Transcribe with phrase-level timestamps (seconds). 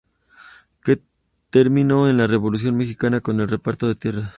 [0.83, 0.99] Que
[1.51, 4.29] terminó en la Revolución Mexicana con el reparto de tierras.